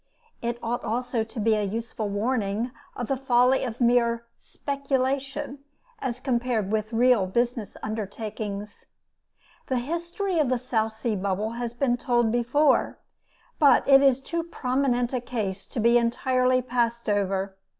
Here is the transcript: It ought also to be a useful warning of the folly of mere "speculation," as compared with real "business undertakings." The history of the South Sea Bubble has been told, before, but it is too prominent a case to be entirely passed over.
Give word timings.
It 0.41 0.57
ought 0.63 0.83
also 0.83 1.23
to 1.23 1.39
be 1.39 1.53
a 1.53 1.61
useful 1.61 2.09
warning 2.09 2.71
of 2.95 3.05
the 3.07 3.15
folly 3.15 3.63
of 3.63 3.79
mere 3.79 4.25
"speculation," 4.35 5.59
as 5.99 6.19
compared 6.19 6.71
with 6.71 6.91
real 6.91 7.27
"business 7.27 7.77
undertakings." 7.83 8.87
The 9.67 9.77
history 9.77 10.39
of 10.39 10.49
the 10.49 10.57
South 10.57 10.93
Sea 10.93 11.15
Bubble 11.15 11.51
has 11.51 11.75
been 11.75 11.97
told, 11.97 12.31
before, 12.31 12.97
but 13.59 13.87
it 13.87 14.01
is 14.01 14.21
too 14.21 14.41
prominent 14.41 15.13
a 15.13 15.21
case 15.21 15.67
to 15.67 15.79
be 15.79 15.99
entirely 15.99 16.63
passed 16.63 17.07
over. 17.07 17.55